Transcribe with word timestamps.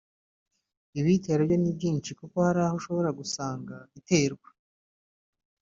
ibiyitera 0.99 1.41
byo 1.47 1.57
ni 1.59 1.71
byinshi 1.77 2.11
kuko 2.19 2.35
hari 2.45 2.59
aho 2.65 2.75
ushobora 2.79 3.09
gusanga 3.19 3.75
iterwa 3.99 4.49